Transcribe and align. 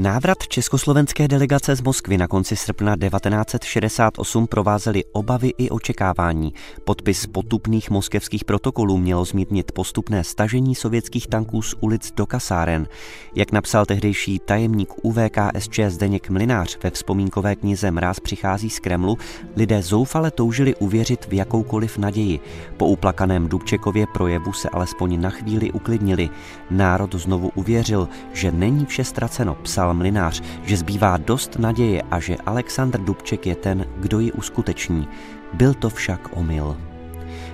Návrat 0.00 0.48
československé 0.48 1.28
delegace 1.28 1.76
z 1.76 1.80
Moskvy 1.80 2.18
na 2.18 2.28
konci 2.28 2.56
srpna 2.56 2.96
1968 2.96 4.46
provázely 4.46 5.04
obavy 5.12 5.52
i 5.58 5.70
očekávání. 5.70 6.54
Podpis 6.84 7.26
potupných 7.26 7.90
moskevských 7.90 8.44
protokolů 8.44 8.96
mělo 8.96 9.24
zmítnit 9.24 9.72
postupné 9.72 10.24
stažení 10.24 10.74
sovětských 10.74 11.26
tanků 11.26 11.62
z 11.62 11.74
ulic 11.80 12.12
do 12.16 12.26
kasáren. 12.26 12.86
Jak 13.34 13.52
napsal 13.52 13.86
tehdejší 13.86 14.38
tajemník 14.38 14.88
UVKSČ 15.02 15.80
Zdeněk 15.88 16.30
Mlinář 16.30 16.78
ve 16.82 16.90
vzpomínkové 16.90 17.56
knize 17.56 17.90
Mráz 17.90 18.20
přichází 18.20 18.70
z 18.70 18.78
Kremlu, 18.78 19.18
lidé 19.56 19.82
zoufale 19.82 20.30
toužili 20.30 20.74
uvěřit 20.74 21.26
v 21.26 21.34
jakoukoliv 21.34 21.98
naději. 21.98 22.40
Po 22.76 22.86
uplakaném 22.86 23.48
Dubčekově 23.48 24.06
projevu 24.06 24.52
se 24.52 24.68
alespoň 24.68 25.20
na 25.20 25.30
chvíli 25.30 25.72
uklidnili. 25.72 26.30
Národ 26.70 27.14
znovu 27.14 27.50
uvěřil, 27.54 28.08
že 28.32 28.52
není 28.52 28.86
vše 28.86 29.04
ztraceno, 29.04 29.54
psal 29.54 29.89
psal 29.90 29.94
Mlinář, 29.94 30.42
že 30.62 30.76
zbývá 30.76 31.16
dost 31.16 31.58
naděje 31.58 32.02
a 32.10 32.20
že 32.20 32.36
Aleksandr 32.46 33.00
Dubček 33.00 33.46
je 33.46 33.54
ten, 33.54 33.86
kdo 33.96 34.20
ji 34.20 34.32
uskuteční. 34.32 35.08
Byl 35.52 35.74
to 35.74 35.90
však 35.90 36.36
omyl. 36.36 36.76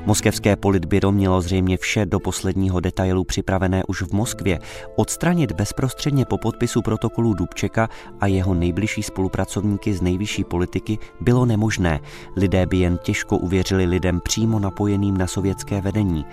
Moskevské 0.06 0.56
politbyro 0.56 1.12
mělo 1.12 1.40
zřejmě 1.40 1.76
vše 1.76 2.06
do 2.06 2.20
posledního 2.20 2.80
detailu 2.80 3.24
připravené 3.24 3.82
už 3.88 4.02
v 4.02 4.12
Moskvě. 4.12 4.59
Odstranit 4.96 5.52
bezprostředně 5.52 6.24
po 6.24 6.38
podpisu 6.38 6.82
protokolu 6.82 7.34
Dubčeka 7.34 7.88
a 8.20 8.26
jeho 8.26 8.54
nejbližší 8.54 9.02
spolupracovníky 9.02 9.95
z 9.95 10.02
nejvyšší 10.02 10.45
politiky 10.45 10.98
bylo 11.20 11.46
nemožné. 11.46 12.00
Lidé 12.36 12.66
by 12.66 12.76
jen 12.76 12.98
těžko 12.98 13.38
uvěřili 13.38 13.84
lidem 13.84 14.20
přímo 14.20 14.59
napojeným 14.59 15.16
na 15.16 15.26
sovětské 15.26 15.80
vedení. 15.80 16.26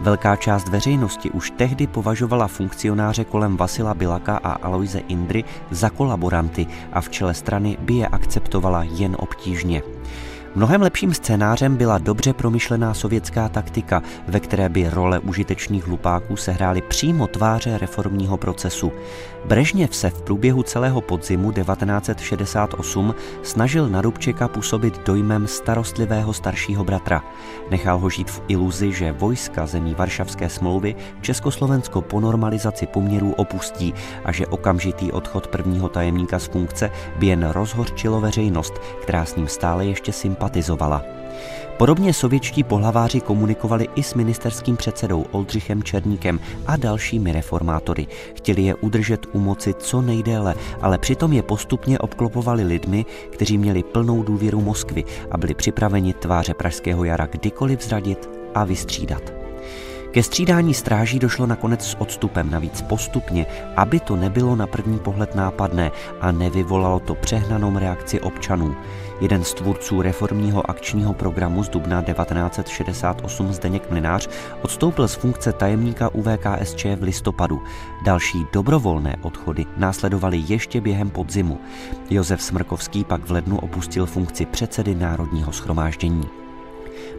Velká 0.00 0.36
část 0.36 0.68
veřejnosti 0.68 1.30
už 1.30 1.50
tehdy 1.50 1.86
považovala 1.86 2.48
funkcionáře 2.48 3.24
kolem 3.24 3.56
Vasila 3.56 3.94
Bilaka 3.94 4.36
a 4.36 4.52
Aloise 4.52 4.98
Indry 4.98 5.44
za 5.70 5.90
kolaboranty 5.90 6.66
a 6.92 7.00
v 7.00 7.08
čele 7.08 7.34
strany 7.34 7.76
by 7.80 7.94
je 7.94 8.06
akceptovala 8.06 8.82
jen 8.82 9.16
obtížně. 9.18 9.82
Mnohem 10.54 10.82
lepším 10.82 11.14
scénářem 11.14 11.76
byla 11.76 11.98
dobře 11.98 12.32
promyšlená 12.32 12.94
sovětská 12.94 13.48
taktika, 13.48 14.02
ve 14.28 14.40
které 14.40 14.68
by 14.68 14.88
role 14.88 15.18
užitečných 15.18 15.86
hlupáků 15.86 16.36
sehrály 16.36 16.82
přímo 16.82 17.26
tváře 17.26 17.78
reformního 17.78 18.36
procesu. 18.36 18.92
Brežněv 19.44 19.94
se 19.94 20.10
v 20.10 20.22
průběhu 20.22 20.62
celého 20.62 21.00
podzimu 21.00 21.52
1968 21.52 23.14
snažil 23.42 23.88
na 23.88 24.02
Dubčeka 24.02 24.48
působit 24.48 25.00
dojmem 25.06 25.46
starostlivého 25.46 26.32
staršího 26.32 26.84
bratra. 26.84 27.22
Nechal 27.70 27.98
ho 27.98 28.10
žít 28.10 28.30
v 28.30 28.42
iluzi, 28.48 28.92
že 28.92 29.12
vojska 29.12 29.66
zemí 29.66 29.94
Varšavské 29.94 30.48
smlouvy 30.48 30.96
Československo 31.20 32.00
po 32.00 32.20
normalizaci 32.20 32.86
poměrů 32.86 33.32
opustí 33.32 33.94
a 34.24 34.32
že 34.32 34.46
okamžitý 34.46 35.12
odchod 35.12 35.46
prvního 35.46 35.88
tajemníka 35.88 36.38
z 36.38 36.46
funkce 36.46 36.90
by 37.18 37.26
jen 37.26 37.48
rozhorčilo 37.48 38.20
veřejnost, 38.20 38.74
která 39.02 39.24
s 39.24 39.36
ním 39.36 39.48
stále 39.48 39.86
ještě 39.86 40.12
sympatizovala. 40.40 41.02
Podobně 41.78 42.12
sovětští 42.12 42.64
pohlaváři 42.64 43.20
komunikovali 43.20 43.88
i 43.94 44.02
s 44.02 44.14
ministerským 44.14 44.76
předsedou 44.76 45.24
Oldřichem 45.32 45.82
Černíkem 45.82 46.40
a 46.66 46.76
dalšími 46.76 47.32
reformátory. 47.32 48.06
Chtěli 48.34 48.62
je 48.62 48.74
udržet 48.74 49.26
u 49.32 49.38
moci 49.38 49.74
co 49.74 50.02
nejdéle, 50.02 50.54
ale 50.80 50.98
přitom 50.98 51.32
je 51.32 51.42
postupně 51.42 51.98
obklopovali 51.98 52.62
lidmi, 52.62 53.06
kteří 53.30 53.58
měli 53.58 53.82
plnou 53.82 54.22
důvěru 54.22 54.60
Moskvy 54.60 55.04
a 55.30 55.36
byli 55.36 55.54
připraveni 55.54 56.12
tváře 56.12 56.54
Pražského 56.54 57.04
jara 57.04 57.26
kdykoliv 57.26 57.84
zradit 57.84 58.28
a 58.54 58.64
vystřídat. 58.64 59.22
Ke 60.10 60.22
střídání 60.22 60.74
stráží 60.74 61.18
došlo 61.18 61.46
nakonec 61.46 61.86
s 61.86 61.96
odstupem, 61.98 62.50
navíc 62.50 62.82
postupně, 62.82 63.46
aby 63.76 64.00
to 64.00 64.16
nebylo 64.16 64.56
na 64.56 64.66
první 64.66 64.98
pohled 64.98 65.34
nápadné 65.34 65.90
a 66.20 66.32
nevyvolalo 66.32 67.00
to 67.00 67.14
přehnanou 67.14 67.78
reakci 67.78 68.20
občanů. 68.20 68.76
Jeden 69.20 69.44
z 69.44 69.54
tvůrců 69.54 70.02
reformního 70.02 70.70
akčního 70.70 71.14
programu 71.14 71.62
z 71.62 71.68
dubna 71.68 72.02
1968 72.02 73.52
Zdeněk 73.52 73.90
Mlinář 73.90 74.28
odstoupil 74.62 75.08
z 75.08 75.14
funkce 75.14 75.52
tajemníka 75.52 76.08
UVKSČ 76.08 76.84
v 76.84 77.02
listopadu. 77.02 77.62
Další 78.04 78.46
dobrovolné 78.52 79.16
odchody 79.22 79.66
následovaly 79.76 80.42
ještě 80.48 80.80
během 80.80 81.10
podzimu. 81.10 81.60
Josef 82.10 82.42
Smrkovský 82.42 83.04
pak 83.04 83.26
v 83.26 83.30
lednu 83.30 83.58
opustil 83.58 84.06
funkci 84.06 84.46
předsedy 84.46 84.94
Národního 84.94 85.52
schromáždění. 85.52 86.28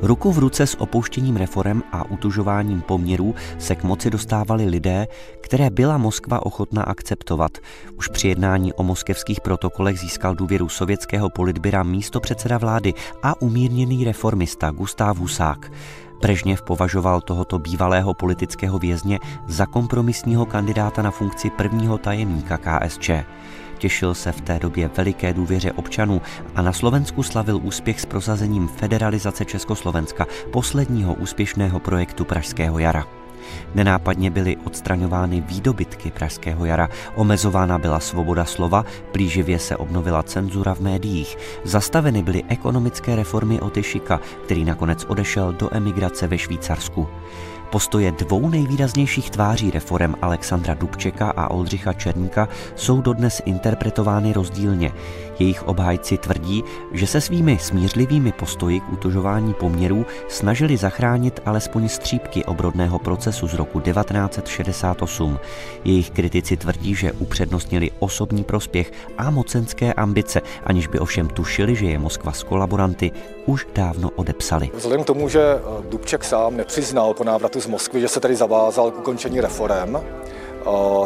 Ruku 0.01 0.31
v 0.31 0.39
ruce 0.39 0.67
s 0.67 0.81
opouštěním 0.81 1.35
reform 1.35 1.81
a 1.91 2.11
utužováním 2.11 2.81
poměrů 2.81 3.35
se 3.57 3.75
k 3.75 3.83
moci 3.83 4.09
dostávali 4.09 4.65
lidé, 4.65 5.07
které 5.41 5.69
byla 5.69 5.97
Moskva 5.97 6.45
ochotná 6.45 6.83
akceptovat. 6.83 7.57
Už 7.97 8.07
při 8.07 8.27
jednání 8.27 8.73
o 8.73 8.83
moskevských 8.83 9.41
protokolech 9.41 9.99
získal 9.99 10.35
důvěru 10.35 10.69
sovětského 10.69 11.29
politbyra 11.29 11.83
místo 11.83 12.19
předseda 12.19 12.57
vlády 12.57 12.93
a 13.23 13.41
umírněný 13.41 14.05
reformista 14.05 14.71
Gustav 14.71 15.17
Husák. 15.17 15.71
Brežněv 16.21 16.61
považoval 16.61 17.21
tohoto 17.21 17.59
bývalého 17.59 18.13
politického 18.13 18.79
vězně 18.79 19.19
za 19.47 19.65
kompromisního 19.65 20.45
kandidáta 20.45 21.01
na 21.01 21.11
funkci 21.11 21.49
prvního 21.49 21.97
tajemníka 21.97 22.57
KSČ. 22.57 23.09
Těšil 23.81 24.13
se 24.13 24.31
v 24.31 24.41
té 24.41 24.59
době 24.59 24.89
veliké 24.97 25.33
důvěře 25.33 25.71
občanů 25.71 26.21
a 26.55 26.61
na 26.61 26.73
Slovensku 26.73 27.23
slavil 27.23 27.59
úspěch 27.63 28.01
s 28.01 28.05
prosazením 28.05 28.67
federalizace 28.67 29.45
Československa, 29.45 30.27
posledního 30.51 31.13
úspěšného 31.13 31.79
projektu 31.79 32.25
Pražského 32.25 32.79
jara. 32.79 33.07
Nenápadně 33.75 34.29
byly 34.29 34.57
odstraňovány 34.57 35.41
výdobytky 35.41 36.11
Pražského 36.11 36.65
jara, 36.65 36.89
omezována 37.15 37.77
byla 37.77 37.99
svoboda 37.99 38.45
slova, 38.45 38.85
plíživě 39.11 39.59
se 39.59 39.77
obnovila 39.77 40.23
cenzura 40.23 40.73
v 40.75 40.79
médiích, 40.79 41.37
zastaveny 41.63 42.23
byly 42.23 42.43
ekonomické 42.47 43.15
reformy 43.15 43.59
Otyšika, 43.59 44.19
který 44.45 44.65
nakonec 44.65 45.05
odešel 45.07 45.53
do 45.53 45.75
emigrace 45.75 46.27
ve 46.27 46.37
Švýcarsku. 46.37 47.07
Postoje 47.71 48.11
dvou 48.11 48.49
nejvýraznějších 48.49 49.29
tváří 49.29 49.71
reform 49.71 50.13
Alexandra 50.21 50.73
Dubčeka 50.73 51.33
a 51.35 51.51
Oldřicha 51.51 51.93
Černíka 51.93 52.47
jsou 52.75 53.01
dodnes 53.01 53.41
interpretovány 53.45 54.33
rozdílně. 54.33 54.91
Jejich 55.39 55.63
obhájci 55.63 56.17
tvrdí, 56.17 56.63
že 56.91 57.07
se 57.07 57.21
svými 57.21 57.57
smířlivými 57.61 58.31
postoji 58.31 58.79
k 58.79 58.91
utužování 58.91 59.53
poměrů 59.53 60.05
snažili 60.29 60.77
zachránit 60.77 61.39
alespoň 61.45 61.89
střípky 61.89 62.45
obrodného 62.45 62.99
procesu 62.99 63.47
z 63.47 63.53
roku 63.53 63.79
1968. 63.79 65.39
Jejich 65.83 66.11
kritici 66.11 66.57
tvrdí, 66.57 66.95
že 66.95 67.11
upřednostnili 67.11 67.91
osobní 67.99 68.43
prospěch 68.43 68.91
a 69.17 69.29
mocenské 69.29 69.93
ambice, 69.93 70.41
aniž 70.63 70.87
by 70.87 70.99
ovšem 70.99 71.27
tušili, 71.27 71.75
že 71.75 71.85
je 71.85 71.99
Moskva 71.99 72.31
s 72.31 72.43
kolaboranty 72.43 73.11
už 73.45 73.67
dávno 73.75 74.09
odepsali. 74.15 74.69
Vzhledem 74.75 75.03
k 75.03 75.07
tomu, 75.07 75.29
že 75.29 75.41
Dubček 75.89 76.23
sám 76.23 76.57
nepřiznal 76.57 77.13
po 77.13 77.23
návratu 77.23 77.60
z 77.61 77.67
Moskvy, 77.67 78.01
že 78.01 78.07
se 78.07 78.19
tady 78.19 78.35
zavázal 78.35 78.91
k 78.91 78.97
ukončení 78.97 79.41
reform, 79.41 79.95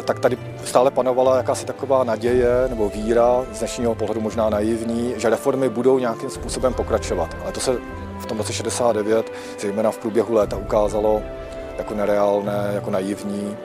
tak 0.06 0.20
tady 0.20 0.38
stále 0.66 0.92
panovala 0.92 1.38
jakási 1.38 1.66
taková 1.66 2.04
naděje 2.04 2.50
nebo 2.70 2.90
víra, 2.90 3.46
z 3.54 3.60
dnešního 3.60 3.96
pohledu 3.96 4.22
možná 4.22 4.50
naivní, 4.50 5.14
že 5.18 5.30
reformy 5.30 5.70
budou 5.70 6.00
nějakým 6.00 6.30
způsobem 6.30 6.74
pokračovat. 6.74 7.38
Ale 7.44 7.52
to 7.52 7.60
se 7.60 7.78
v 8.20 8.26
tom 8.26 8.38
roce 8.38 8.54
69, 8.54 9.32
zejména 9.60 9.92
v 9.92 9.98
průběhu 9.98 10.34
léta, 10.34 10.58
ukázalo 10.58 11.22
jako 11.78 11.94
nereálné, 11.94 12.72
jako 12.74 12.92
naivní. 12.92 13.58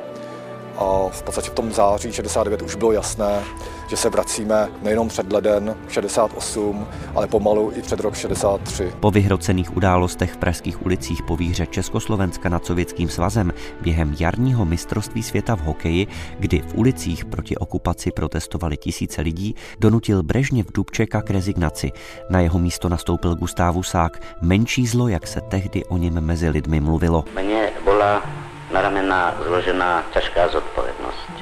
A 0.81 1.09
v 1.11 1.23
podstatě 1.23 1.51
v 1.51 1.55
tom 1.55 1.73
září 1.73 2.13
69 2.13 2.63
už 2.63 2.75
bylo 2.75 2.93
jasné, 2.93 3.43
že 3.89 3.97
se 3.97 4.11
vracíme 4.11 4.69
nejenom 4.83 5.09
před 5.09 5.33
leden 5.33 5.77
68, 5.89 6.87
ale 7.15 7.27
pomalu 7.27 7.73
i 7.75 7.83
před 7.83 8.01
rok 8.01 8.15
63. 8.15 8.93
Po 9.01 9.11
vyhrocených 9.11 9.77
událostech 9.77 10.33
v 10.33 10.37
pražských 10.37 10.87
ulicích 10.87 11.23
po 11.23 11.37
výhře 11.37 11.67
Československa 11.67 12.49
nad 12.49 12.67
Sovětským 12.67 13.09
svazem 13.09 13.53
během 13.81 14.17
jarního 14.21 14.65
mistrovství 14.65 15.23
světa 15.23 15.57
v 15.57 15.61
hokeji, 15.61 16.07
kdy 16.39 16.61
v 16.61 16.75
ulicích 16.75 17.25
proti 17.25 17.57
okupaci 17.57 18.11
protestovali 18.13 18.77
tisíce 18.77 19.23
lidí, 19.23 19.55
donutil 19.79 20.23
Brežněv 20.23 20.67
Dubčeka 20.75 21.23
k 21.23 21.31
rezignaci. 21.31 21.93
Na 22.31 22.41
jeho 22.41 22.59
místo 22.59 22.89
nastoupil 22.89 23.35
Gustáv 23.35 23.77
Sák, 23.83 24.23
menší 24.41 24.87
zlo, 24.87 25.09
jak 25.09 25.27
se 25.27 25.41
tehdy 25.41 25.85
o 25.85 25.97
něm 25.97 26.21
mezi 26.21 26.49
lidmi 26.49 26.81
mluvilo. 26.81 27.25
Mně 27.35 27.71
byla 27.85 28.23
na 28.71 28.79
ramena 28.81 29.35
zložená 29.43 30.07
ťažká 30.15 30.55
zodpovednosť. 30.55 31.35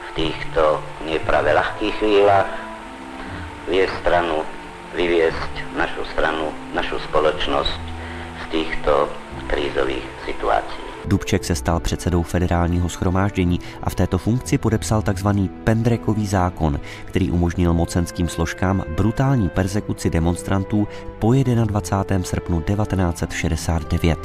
V 0.00 0.08
týchto 0.16 0.80
neprave 1.04 1.52
ľahkých 1.52 1.94
chvíľach 2.00 2.48
viesť 3.68 3.94
stranu, 4.00 4.40
vyviesť 4.96 5.76
našu 5.76 6.02
stranu, 6.16 6.50
našu 6.72 6.96
spoločnosť 7.12 7.82
z 8.40 8.44
týchto 8.48 9.12
krízových 9.52 10.06
situácií. 10.24 10.85
Dubček 11.06 11.44
se 11.44 11.54
stal 11.54 11.80
předsedou 11.80 12.22
federálního 12.22 12.88
schromáždění 12.88 13.60
a 13.82 13.90
v 13.90 13.94
této 13.94 14.18
funkci 14.18 14.58
podepsal 14.58 15.02
tzv. 15.02 15.28
Pendrekový 15.64 16.26
zákon, 16.26 16.80
který 17.04 17.30
umožnil 17.30 17.74
mocenským 17.74 18.28
složkám 18.28 18.84
brutální 18.96 19.48
persekuci 19.48 20.10
demonstrantů 20.10 20.88
po 21.18 21.32
21. 21.32 22.24
srpnu 22.24 22.60
1969. 22.60 24.18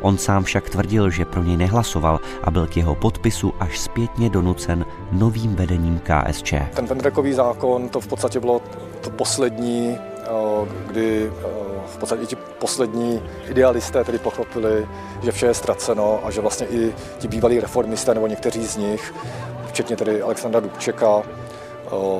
On 0.00 0.18
sám 0.18 0.44
však 0.44 0.70
tvrdil, 0.70 1.10
že 1.10 1.24
pro 1.24 1.42
něj 1.42 1.56
nehlasoval 1.56 2.20
a 2.42 2.50
byl 2.50 2.66
k 2.66 2.76
jeho 2.76 2.94
podpisu 2.94 3.54
až 3.60 3.78
zpětně 3.78 4.30
donucen 4.30 4.86
novým 5.12 5.54
vedením 5.54 6.00
KSČ. 6.00 6.54
Ten 6.74 6.86
Pendrekový 6.86 7.32
zákon 7.32 7.88
to 7.88 8.00
v 8.00 8.06
podstatě 8.06 8.40
bylo 8.40 8.62
to 9.00 9.10
poslední, 9.10 9.98
kdy 10.86 11.32
v 11.86 11.98
podstatě 11.98 12.22
i 12.22 12.26
ti 12.26 12.36
poslední 12.36 13.22
idealisté 13.48 14.04
tedy 14.04 14.18
pochopili, 14.18 14.86
že 15.22 15.32
vše 15.32 15.46
je 15.46 15.54
ztraceno 15.54 16.20
a 16.24 16.30
že 16.30 16.40
vlastně 16.40 16.66
i 16.66 16.94
ti 17.18 17.28
bývalí 17.28 17.60
reformisté 17.60 18.14
nebo 18.14 18.26
někteří 18.26 18.66
z 18.66 18.76
nich, 18.76 19.14
včetně 19.66 19.96
tedy 19.96 20.22
Alexandra 20.22 20.60
Dubčeka, 20.60 21.22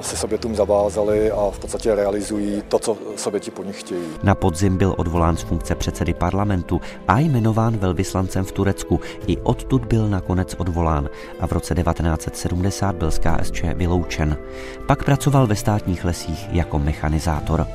se 0.00 0.16
Sovětům 0.16 0.54
zavázali 0.54 1.30
a 1.30 1.50
v 1.50 1.58
podstatě 1.58 1.94
realizují 1.94 2.62
to, 2.68 2.78
co 2.78 2.96
Sověti 3.16 3.50
po 3.50 3.62
nich 3.62 3.80
chtějí. 3.80 4.02
Na 4.22 4.34
podzim 4.34 4.76
byl 4.76 4.94
odvolán 4.98 5.36
z 5.36 5.42
funkce 5.42 5.74
předsedy 5.74 6.14
parlamentu 6.14 6.80
a 7.08 7.18
jmenován 7.18 7.76
velvyslancem 7.76 8.44
v 8.44 8.52
Turecku. 8.52 9.00
I 9.26 9.36
odtud 9.38 9.84
byl 9.84 10.08
nakonec 10.08 10.54
odvolán 10.58 11.08
a 11.40 11.46
v 11.46 11.52
roce 11.52 11.74
1970 11.74 12.96
byl 12.96 13.10
z 13.10 13.18
KSČ 13.18 13.62
vyloučen. 13.74 14.36
Pak 14.86 15.04
pracoval 15.04 15.46
ve 15.46 15.56
státních 15.56 16.04
lesích 16.04 16.48
jako 16.52 16.78
mechanizátor. 16.78 17.66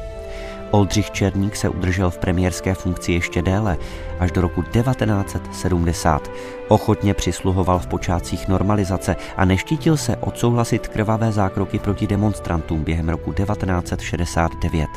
Oldřich 0.72 1.12
Černík 1.12 1.56
se 1.56 1.70
udržel 1.70 2.10
v 2.10 2.18
premiérské 2.18 2.74
funkci 2.74 3.12
ještě 3.12 3.42
déle, 3.42 3.78
až 4.20 4.32
do 4.32 4.42
roku 4.42 4.62
1970. 4.62 6.32
Ochotně 6.68 7.14
přisluhoval 7.14 7.80
v 7.80 7.88
počátcích 7.88 8.48
normalizace 8.48 9.16
a 9.38 9.46
neštítil 9.46 9.98
se 9.98 10.18
odsouhlasit 10.18 10.88
krvavé 10.88 11.32
zákroky 11.32 11.80
proti 11.80 12.08
demonstrantům 12.08 12.84
během 12.84 13.10
roku 13.10 13.34
1969. 13.34 14.90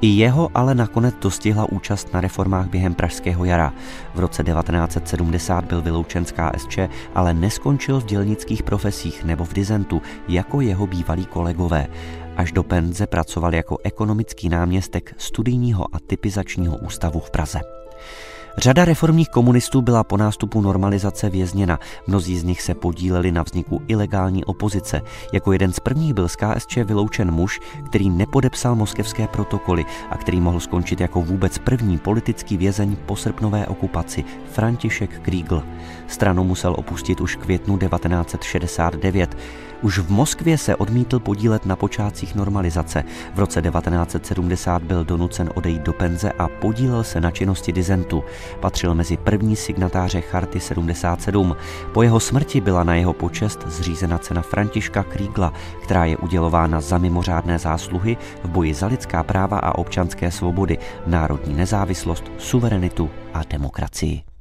I 0.00 0.06
jeho 0.06 0.50
ale 0.54 0.74
nakonec 0.74 1.14
dostihla 1.20 1.72
účast 1.72 2.12
na 2.12 2.20
reformách 2.20 2.66
během 2.66 2.94
Pražského 2.94 3.44
jara. 3.44 3.72
V 4.14 4.18
roce 4.18 4.44
1970 4.44 5.64
byl 5.64 5.82
vyloučen 5.82 6.24
z 6.24 6.32
KSČ, 6.32 6.78
ale 7.14 7.34
neskončil 7.34 8.00
v 8.00 8.04
dělnických 8.04 8.62
profesích 8.62 9.24
nebo 9.24 9.44
v 9.44 9.52
dizentu, 9.52 10.02
jako 10.28 10.60
jeho 10.60 10.86
bývalí 10.86 11.26
kolegové. 11.26 11.86
Až 12.36 12.52
do 12.52 12.62
penze 12.62 13.06
pracoval 13.06 13.54
jako 13.54 13.78
ekonomický 13.84 14.48
náměstek 14.48 15.14
studijního 15.18 15.86
a 15.92 15.98
typizačního 16.06 16.76
ústavu 16.76 17.20
v 17.20 17.30
Praze. 17.30 17.60
Řada 18.58 18.84
reformních 18.84 19.28
komunistů 19.28 19.82
byla 19.82 20.04
po 20.04 20.16
nástupu 20.16 20.60
normalizace 20.60 21.30
vězněna. 21.30 21.78
Mnozí 22.06 22.38
z 22.38 22.44
nich 22.44 22.62
se 22.62 22.74
podíleli 22.74 23.32
na 23.32 23.42
vzniku 23.42 23.82
ilegální 23.88 24.44
opozice. 24.44 25.02
Jako 25.32 25.52
jeden 25.52 25.72
z 25.72 25.80
prvních 25.80 26.14
byl 26.14 26.28
z 26.28 26.36
KSČ 26.36 26.76
vyloučen 26.76 27.30
muž, 27.30 27.60
který 27.86 28.10
nepodepsal 28.10 28.74
moskevské 28.74 29.26
protokoly 29.28 29.84
a 30.10 30.16
který 30.16 30.40
mohl 30.40 30.60
skončit 30.60 31.00
jako 31.00 31.20
vůbec 31.20 31.58
první 31.58 31.98
politický 31.98 32.56
vězeň 32.56 32.96
po 33.06 33.16
srpnové 33.16 33.66
okupaci, 33.66 34.24
František 34.52 35.20
Kriegl. 35.20 35.62
Stranu 36.06 36.44
musel 36.44 36.74
opustit 36.78 37.20
už 37.20 37.36
květnu 37.36 37.78
1969. 37.78 39.36
Už 39.84 39.98
v 39.98 40.10
Moskvě 40.10 40.58
se 40.58 40.76
odmítl 40.76 41.18
podílet 41.18 41.66
na 41.66 41.76
počátcích 41.76 42.34
normalizace. 42.34 43.04
V 43.34 43.38
roce 43.38 43.62
1970 43.62 44.82
byl 44.82 45.04
donucen 45.04 45.50
odejít 45.54 45.82
do 45.82 45.92
penze 45.92 46.32
a 46.32 46.48
podílel 46.48 47.04
se 47.04 47.20
na 47.20 47.30
činnosti 47.30 47.72
dizentu. 47.72 48.24
Patřil 48.60 48.94
mezi 48.94 49.16
první 49.16 49.56
signatáře 49.56 50.20
Charty 50.20 50.60
77. 50.60 51.56
Po 51.92 52.02
jeho 52.02 52.20
smrti 52.20 52.60
byla 52.60 52.84
na 52.84 52.94
jeho 52.94 53.12
počest 53.12 53.66
zřízena 53.66 54.18
cena 54.18 54.42
Františka 54.42 55.02
Krígla, 55.02 55.52
která 55.82 56.04
je 56.04 56.16
udělována 56.16 56.80
za 56.80 56.98
mimořádné 56.98 57.58
zásluhy 57.58 58.16
v 58.44 58.48
boji 58.48 58.74
za 58.74 58.86
lidská 58.86 59.22
práva 59.22 59.58
a 59.58 59.78
občanské 59.78 60.30
svobody, 60.30 60.78
národní 61.06 61.54
nezávislost, 61.54 62.24
suverenitu 62.38 63.10
a 63.34 63.42
demokracii. 63.50 64.33